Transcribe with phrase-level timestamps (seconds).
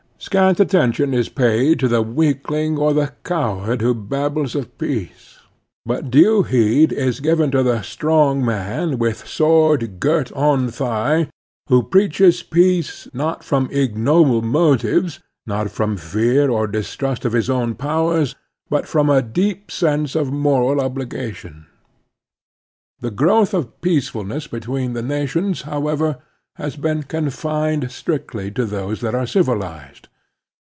[0.23, 5.39] Scant attention is paid to the weakling or the coward who babbles of peace;
[5.83, 11.27] but due heed is given to the strong man with sword girt on thigh
[11.69, 17.73] who preaches peace, not from ignoble motives, not from fear or distrust of his own
[17.73, 18.35] powers,
[18.69, 21.65] but from a deep sense of moral obligation.
[22.99, 26.19] The growth of peacefulness between nations, Expansion and Peace 31 however,
[26.57, 30.09] has been confined strictly to those that are civilized.